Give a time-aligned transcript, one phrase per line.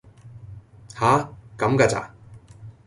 [0.95, 1.29] 吓！
[1.55, 2.11] 咁嫁咋!